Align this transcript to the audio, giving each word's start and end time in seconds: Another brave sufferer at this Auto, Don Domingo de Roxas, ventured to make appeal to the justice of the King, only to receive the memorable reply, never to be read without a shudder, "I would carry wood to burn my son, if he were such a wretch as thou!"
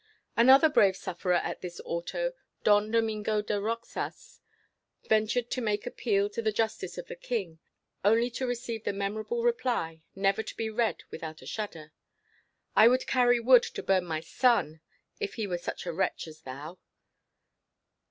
Another 0.35 0.67
brave 0.67 0.97
sufferer 0.97 1.35
at 1.35 1.61
this 1.61 1.79
Auto, 1.85 2.33
Don 2.63 2.89
Domingo 2.89 3.39
de 3.43 3.61
Roxas, 3.61 4.39
ventured 5.07 5.51
to 5.51 5.61
make 5.61 5.85
appeal 5.85 6.27
to 6.31 6.41
the 6.41 6.51
justice 6.51 6.97
of 6.97 7.05
the 7.05 7.15
King, 7.15 7.59
only 8.03 8.31
to 8.31 8.47
receive 8.47 8.83
the 8.83 8.93
memorable 8.93 9.43
reply, 9.43 10.01
never 10.15 10.41
to 10.41 10.57
be 10.57 10.71
read 10.71 11.03
without 11.11 11.43
a 11.43 11.45
shudder, 11.45 11.93
"I 12.75 12.87
would 12.87 13.05
carry 13.05 13.39
wood 13.39 13.61
to 13.61 13.83
burn 13.83 14.05
my 14.07 14.21
son, 14.21 14.81
if 15.19 15.35
he 15.35 15.45
were 15.45 15.59
such 15.59 15.85
a 15.85 15.93
wretch 15.93 16.27
as 16.27 16.41
thou!" 16.41 16.79